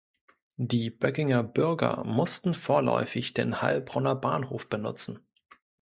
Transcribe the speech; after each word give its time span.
Die 0.57 0.89
Böckinger 0.89 1.43
Bürger 1.43 2.03
mussten 2.05 2.55
vorläufig 2.55 3.35
den 3.35 3.61
Heilbronner 3.61 4.15
Bahnhof 4.15 4.67
benutzen. 4.67 5.19